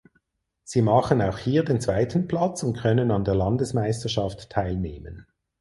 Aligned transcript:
Sie 0.63 0.81
machen 0.81 1.21
auch 1.21 1.37
hier 1.37 1.63
den 1.63 1.79
zweiten 1.79 2.27
Platz 2.27 2.63
und 2.63 2.75
können 2.75 3.11
an 3.11 3.23
der 3.23 3.35
Landesmeisterschaft 3.35 4.49
teilnehmen. 4.49 5.27